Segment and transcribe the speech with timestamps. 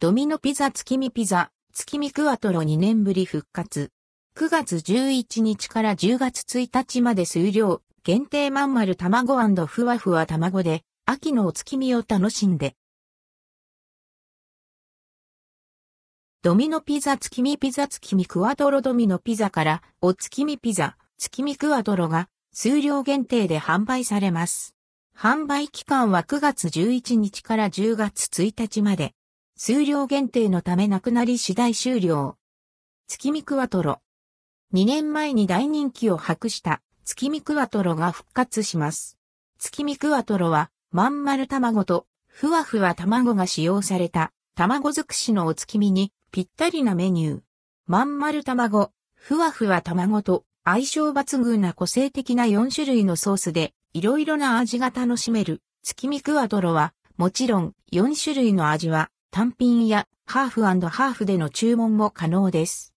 [0.00, 3.90] ドミノピザ月見ピザ、月見クワトロ2年ぶり復活。
[4.36, 9.34] 9月11日から10月1日まで数量、限定まん丸卵
[9.66, 12.76] ふわふわ卵で、秋のお月見を楽しんで。
[16.42, 24.76] ドミノピザ月見ピザ月見クワトロドミノピザからお月見ピザ月見クワトロが数量限定で販売されます。
[25.16, 29.17] 販売期間は9月11日から10月1日まで。
[29.60, 32.36] 数量限定のためなくなり次第終了。
[33.08, 34.00] 月見クワトロ。
[34.72, 39.18] 2年前に大人気を博した月見クワトロが復活します。
[39.58, 47.40] 月見クワトロはまん丸卵とふわふわ卵が使用された卵尽くしのお月見にぴったりなメニュー。
[47.88, 62.94] まん丸卵、ふわふわ卵と相性抜群な個性的な4種類のソースでいろいろな味が楽しめる月見クワトロはもちろん4種類の味は単品やハーフハーフでの注文も可能です。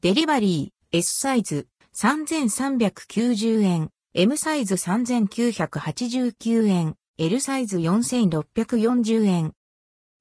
[0.00, 9.54] デリバリー S サイズ3390円、M サイズ3989円、L サイズ4640円。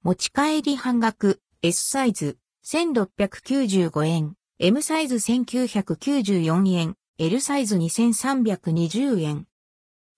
[0.03, 9.47] 持ち帰り半額 S サイズ1695円、M サイズ1994円、L サイズ2320円。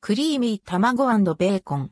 [0.01, 1.05] クリーミー卵
[1.35, 1.91] ベーコン。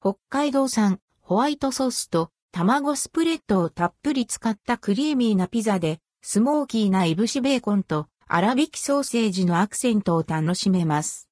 [0.00, 11.28] 北海道産ホワイトソースと卵スプレッドをたっぷり使ったクリーミーなピザで、スモーキーないぶしベーコンと粗挽きソーセージのアクセントを楽しめます。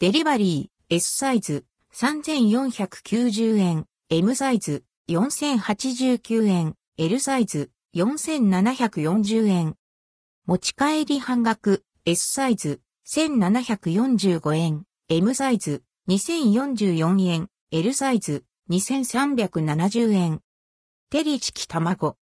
[0.00, 9.76] デリバリー S サイズ3490円、M サイズ4089円、L サイズ4740円。
[10.44, 20.40] 持ち帰り半額 S サイズ1745円、M サイズ2044円、L サイズ2370円。
[21.10, 22.18] テリチキ卵。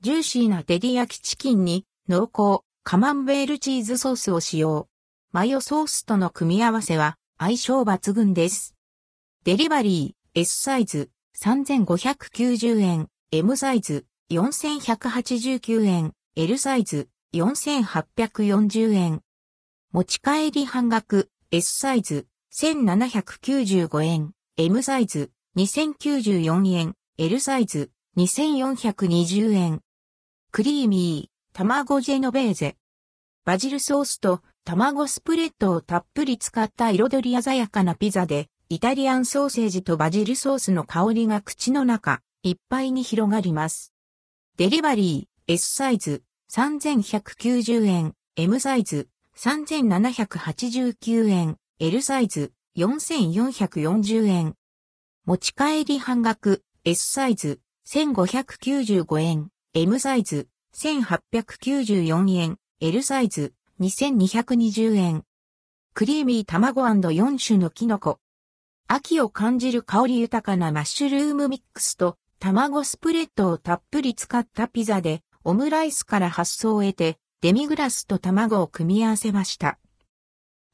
[0.00, 4.88] ジューシーなデリ焼きチキンに濃厚カマンベールチーズソースを使用。
[5.32, 8.74] マヨソースとの組み合わせは相性抜群です。
[9.44, 19.20] デリバリー S サイズ3590円、M サイズ4189円、L サイズ4840円。
[19.92, 29.80] 持ち帰り半額 S サイズ1795円、M サイズ2094円、L サイズ2420円。
[30.52, 32.76] クリーミー、卵ジェノベーゼ。
[33.44, 43.92] バジルソースと卵スプレッドをたっぷり使った彩り鮮やかなピザで、イタリアンソーセージとバジルソースの香りが口の中、いっぱいに広がります。
[44.58, 46.22] デリバリー、S サイズ、
[46.52, 54.54] 3190円、M サイズ、3789円、L サイズ、4440円。
[55.24, 65.24] 持ち帰り半額、S サイズ、1595円、M サイズ、1894円、L サイズ、2220円。
[65.94, 66.44] クリーミー。
[66.44, 68.18] 卵 &4 種のキノコ。
[68.88, 70.72] 秋を感じる香り豊かな。
[70.72, 72.18] マッシュルームミックスと。
[72.38, 75.22] 卵スプレッドをたっぷり使ったピザで。
[75.44, 77.18] オムライスから発想を得て。
[77.40, 78.18] デミグラスと。
[78.18, 79.78] 卵を組み合わせました。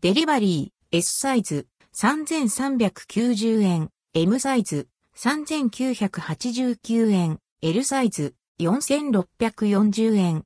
[0.01, 0.97] デリバリー。
[0.97, 1.67] S サイズ。
[1.95, 3.91] 3390円。
[4.15, 4.90] M サイズ。
[5.23, 8.35] 3989円、L サイズ。
[8.59, 10.45] 4640円。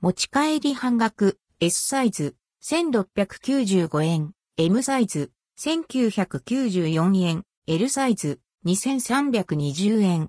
[0.00, 1.40] 持ち帰り半額。
[1.58, 2.36] S サイズ。
[2.62, 5.32] 1695円、M サイズ。
[5.58, 8.38] 1994円、L サイズ。
[8.64, 10.24] 2320円。